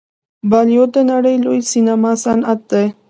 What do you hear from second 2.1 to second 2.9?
صنعت دی.